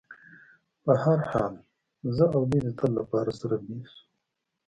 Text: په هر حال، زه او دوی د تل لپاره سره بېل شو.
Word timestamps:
په 0.83 0.93
هر 1.03 1.19
حال، 1.31 1.53
زه 2.15 2.25
او 2.35 2.41
دوی 2.49 2.61
د 2.63 2.69
تل 2.79 2.91
لپاره 2.99 3.31
سره 3.39 3.55
بېل 3.65 3.83
شو. 3.93 4.01